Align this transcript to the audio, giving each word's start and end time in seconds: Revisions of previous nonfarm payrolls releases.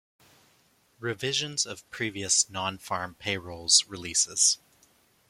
Revisions 0.99 1.63
of 1.63 1.87
previous 1.91 2.45
nonfarm 2.45 3.15
payrolls 3.19 3.85
releases. 3.85 4.57